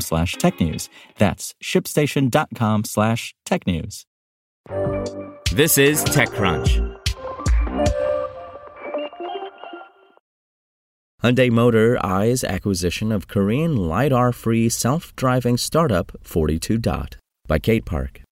slash 0.00 0.36
technews. 0.36 0.88
That's 1.18 1.54
shipstation.com 1.62 2.84
slash 2.84 3.34
technews. 3.46 4.04
This 5.52 5.78
is 5.78 6.04
TechCrunch. 6.04 7.00
Hyundai 11.22 11.50
Motor 11.50 11.98
eyes 12.04 12.44
acquisition 12.44 13.10
of 13.10 13.28
Korean 13.28 13.76
LiDAR-free 13.76 14.68
self-driving 14.68 15.56
startup 15.56 16.12
42 16.22 16.76
Dot 16.76 17.16
by 17.46 17.58
Kate 17.58 17.86
Park. 17.86 18.23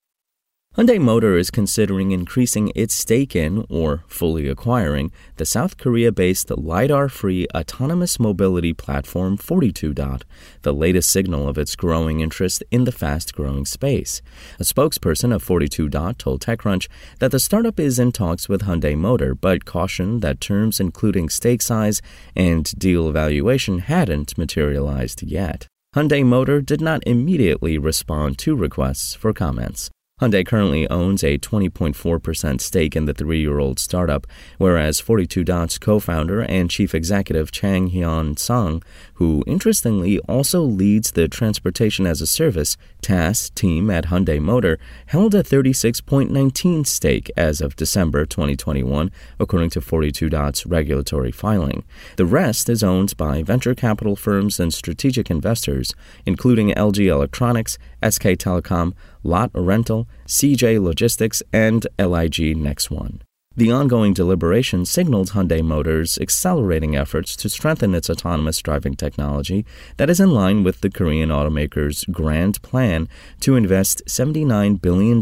Hyundai 0.75 0.99
Motor 0.99 1.37
is 1.37 1.51
considering 1.51 2.09
increasing 2.09 2.71
its 2.73 2.95
stake 2.95 3.35
in, 3.35 3.63
or 3.69 4.03
fully 4.07 4.47
acquiring, 4.47 5.11
the 5.35 5.45
South 5.45 5.77
Korea 5.77 6.11
based 6.11 6.49
LiDAR 6.49 7.09
free 7.09 7.45
autonomous 7.53 8.19
mobility 8.19 8.73
platform 8.73 9.37
42 9.37 9.93
Dot, 9.93 10.25
the 10.63 10.73
latest 10.73 11.11
signal 11.11 11.47
of 11.47 11.59
its 11.59 11.75
growing 11.75 12.21
interest 12.21 12.63
in 12.71 12.85
the 12.85 12.91
fast 12.91 13.35
growing 13.35 13.67
space. 13.67 14.23
A 14.59 14.63
spokesperson 14.63 15.31
of 15.31 15.43
42 15.43 15.89
Dot 15.89 16.17
told 16.17 16.41
TechCrunch 16.41 16.87
that 17.19 17.29
the 17.29 17.39
startup 17.39 17.79
is 17.79 17.99
in 17.99 18.11
talks 18.11 18.49
with 18.49 18.63
Hyundai 18.63 18.97
Motor, 18.97 19.35
but 19.35 19.65
cautioned 19.65 20.23
that 20.23 20.41
terms 20.41 20.79
including 20.79 21.29
stake 21.29 21.61
size 21.61 22.01
and 22.35 22.65
deal 22.79 23.11
valuation 23.11 23.77
hadn't 23.77 24.39
materialized 24.39 25.21
yet. 25.21 25.67
Hyundai 25.95 26.25
Motor 26.25 26.61
did 26.61 26.81
not 26.81 27.03
immediately 27.05 27.77
respond 27.77 28.39
to 28.39 28.55
requests 28.55 29.13
for 29.13 29.33
comments. 29.33 29.91
Hyundai 30.23 30.45
currently 30.45 30.89
owns 30.89 31.21
a 31.21 31.37
20.4% 31.37 32.61
stake 32.61 32.95
in 32.95 33.03
the 33.03 33.13
three 33.13 33.41
year 33.41 33.59
old 33.59 33.77
startup, 33.77 34.25
whereas 34.57 35.01
42 35.01 35.43
Dot's 35.43 35.77
co 35.77 35.99
founder 35.99 36.41
and 36.41 36.69
chief 36.69 36.95
executive 36.95 37.51
Chang 37.51 37.89
Hyun 37.89 38.39
Song, 38.39 38.81
who 39.15 39.43
interestingly 39.45 40.19
also 40.19 40.61
leads 40.61 41.11
the 41.11 41.27
Transportation 41.27 42.07
as 42.07 42.21
a 42.21 42.27
Service 42.27 42.77
TaaS 43.01 43.53
team 43.53 43.89
at 43.89 44.05
Hyundai 44.05 44.39
Motor, 44.39 44.79
held 45.07 45.35
a 45.35 45.43
36.19 45.43 46.87
stake 46.87 47.29
as 47.35 47.59
of 47.59 47.75
December 47.75 48.25
2021, 48.25 49.11
according 49.41 49.71
to 49.71 49.81
42 49.81 50.29
Dot's 50.29 50.65
regulatory 50.65 51.33
filing. 51.33 51.83
The 52.15 52.25
rest 52.25 52.69
is 52.69 52.81
owned 52.81 53.17
by 53.17 53.43
venture 53.43 53.75
capital 53.75 54.15
firms 54.15 54.57
and 54.57 54.73
strategic 54.73 55.29
investors, 55.29 55.93
including 56.25 56.69
LG 56.69 57.05
Electronics, 57.07 57.77
SK 58.01 58.37
Telecom, 58.39 58.93
Lotte 59.23 59.51
Rental, 59.53 60.07
CJ 60.27 60.81
Logistics, 60.81 61.41
and 61.51 61.87
LIG 61.97 62.57
Next 62.57 62.91
One. 62.91 63.21
The 63.55 63.71
ongoing 63.71 64.13
deliberation 64.13 64.83
signaled 64.83 65.29
Hyundai 65.29 65.63
Motors' 65.63 66.17
accelerating 66.17 66.95
efforts 66.95 67.35
to 67.35 67.49
strengthen 67.49 67.93
its 67.93 68.09
autonomous 68.09 68.59
driving 68.59 68.95
technology 68.95 69.63
that 69.97 70.09
is 70.09 70.19
in 70.19 70.31
line 70.31 70.63
with 70.63 70.81
the 70.81 70.89
Korean 70.89 71.29
automaker's 71.29 72.03
grand 72.05 72.59
plan 72.63 73.07
to 73.41 73.55
invest 73.55 74.01
$79 74.07 74.81
billion 74.81 75.21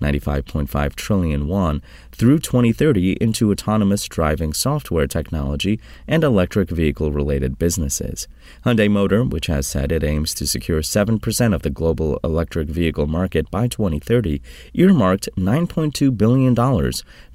95.5 0.00 0.94
trillion 0.94 1.46
won 1.48 1.82
through 2.12 2.38
2030 2.38 3.12
into 3.14 3.50
autonomous 3.50 4.06
driving 4.06 4.52
software 4.52 5.06
technology 5.06 5.80
and 6.06 6.24
electric 6.24 6.70
vehicle 6.70 7.12
related 7.12 7.58
businesses. 7.58 8.28
Hyundai 8.64 8.90
Motor, 8.90 9.24
which 9.24 9.46
has 9.46 9.66
said 9.66 9.92
it 9.92 10.04
aims 10.04 10.34
to 10.34 10.46
secure 10.46 10.80
7% 10.80 11.54
of 11.54 11.62
the 11.62 11.70
global 11.70 12.20
electric 12.22 12.68
vehicle 12.68 13.06
market 13.06 13.50
by 13.50 13.68
2030, 13.68 14.40
earmarked 14.74 15.28
$9.2 15.36 16.16
billion, 16.16 16.54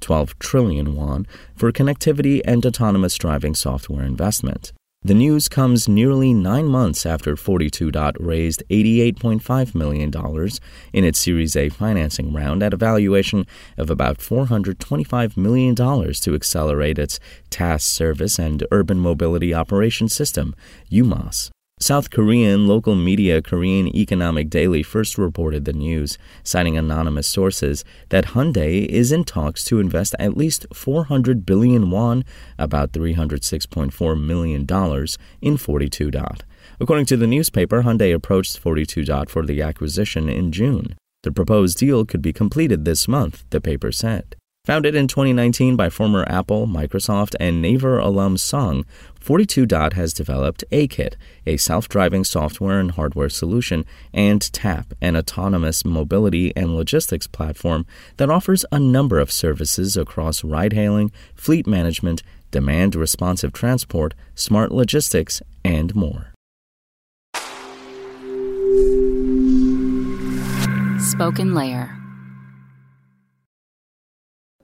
12 0.00 0.38
trillion 0.38 0.94
won, 0.94 1.26
for 1.54 1.72
connectivity 1.72 2.40
and 2.44 2.64
autonomous 2.64 3.16
driving 3.16 3.54
software 3.54 4.04
investment. 4.04 4.72
The 5.04 5.14
news 5.14 5.48
comes 5.48 5.88
nearly 5.88 6.32
nine 6.32 6.66
months 6.66 7.04
after 7.04 7.34
42 7.34 7.90
Dot 7.90 8.14
raised 8.20 8.62
$88.5 8.70 9.74
million 9.74 10.12
in 10.92 11.04
its 11.04 11.18
Series 11.18 11.56
A 11.56 11.70
financing 11.70 12.32
round 12.32 12.62
at 12.62 12.72
a 12.72 12.76
valuation 12.76 13.44
of 13.76 13.90
about 13.90 14.18
$425 14.18 15.36
million 15.36 15.74
to 15.74 16.34
accelerate 16.36 17.00
its 17.00 17.18
TaaS 17.50 17.82
service 17.82 18.38
and 18.38 18.64
urban 18.70 19.00
mobility 19.00 19.52
operation 19.52 20.08
system, 20.08 20.54
UMOS. 20.92 21.50
South 21.82 22.10
Korean 22.10 22.68
local 22.68 22.94
media 22.94 23.42
Korean 23.42 23.88
Economic 23.88 24.48
Daily 24.48 24.84
first 24.84 25.18
reported 25.18 25.64
the 25.64 25.72
news, 25.72 26.16
citing 26.44 26.76
anonymous 26.76 27.26
sources, 27.26 27.84
that 28.10 28.26
Hyundai 28.26 28.86
is 28.86 29.10
in 29.10 29.24
talks 29.24 29.64
to 29.64 29.80
invest 29.80 30.14
at 30.20 30.36
least 30.36 30.64
400 30.72 31.44
billion 31.44 31.90
won, 31.90 32.24
about 32.56 32.92
$306.4 32.92 34.24
million, 34.24 34.64
in 35.40 35.56
42 35.56 36.10
Dot. 36.12 36.44
According 36.78 37.06
to 37.06 37.16
the 37.16 37.26
newspaper, 37.26 37.82
Hyundai 37.82 38.14
approached 38.14 38.60
42 38.60 39.04
Dot 39.04 39.28
for 39.28 39.44
the 39.44 39.60
acquisition 39.60 40.28
in 40.28 40.52
June. 40.52 40.94
The 41.24 41.32
proposed 41.32 41.78
deal 41.78 42.04
could 42.04 42.22
be 42.22 42.32
completed 42.32 42.84
this 42.84 43.08
month, 43.08 43.42
the 43.50 43.60
paper 43.60 43.90
said. 43.90 44.36
Founded 44.64 44.94
in 44.94 45.08
2019 45.08 45.74
by 45.74 45.90
former 45.90 46.24
Apple, 46.28 46.68
Microsoft, 46.68 47.34
and 47.40 47.60
Naver 47.60 47.98
alum 47.98 48.36
Song, 48.36 48.84
42 49.18 49.66
Dot 49.66 49.94
has 49.94 50.12
developed 50.12 50.62
AKIT, 50.70 51.16
a 51.44 51.56
self 51.56 51.88
driving 51.88 52.22
software 52.22 52.78
and 52.78 52.92
hardware 52.92 53.28
solution, 53.28 53.84
and 54.14 54.40
TAP, 54.52 54.94
an 55.00 55.16
autonomous 55.16 55.84
mobility 55.84 56.56
and 56.56 56.76
logistics 56.76 57.26
platform 57.26 57.84
that 58.18 58.30
offers 58.30 58.64
a 58.70 58.78
number 58.78 59.18
of 59.18 59.32
services 59.32 59.96
across 59.96 60.44
ride 60.44 60.74
hailing, 60.74 61.10
fleet 61.34 61.66
management, 61.66 62.22
demand 62.52 62.94
responsive 62.94 63.52
transport, 63.52 64.14
smart 64.36 64.70
logistics, 64.70 65.42
and 65.64 65.92
more. 65.96 66.28
Spoken 71.00 71.52
Layer. 71.52 72.01